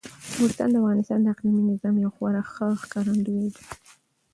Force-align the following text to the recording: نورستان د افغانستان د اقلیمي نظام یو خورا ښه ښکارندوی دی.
نورستان 0.37 0.67
د 0.71 0.75
افغانستان 0.81 1.19
د 1.21 1.27
اقلیمي 1.33 1.63
نظام 1.69 1.95
یو 2.03 2.11
خورا 2.15 2.41
ښه 2.53 2.65
ښکارندوی 2.81 3.45
دی. 3.53 3.63